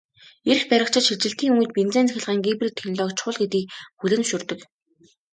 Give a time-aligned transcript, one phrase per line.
[0.51, 3.67] Эрх баригчид шилжилтийн үед бензин-цахилгаан гибрид технологи чухал гэдгийг
[3.99, 4.59] хүлээн зөвшөөрдөг.